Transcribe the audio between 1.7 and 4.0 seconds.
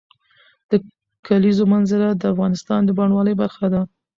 منظره د افغانستان د بڼوالۍ برخه ده.